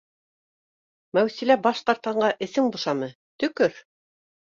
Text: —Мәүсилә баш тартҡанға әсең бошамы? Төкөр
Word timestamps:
—Мәүсилә 1.19 1.59
баш 1.67 1.83
тартҡанға 1.91 2.33
әсең 2.49 2.75
бошамы? 2.79 3.15
Төкөр 3.47 3.83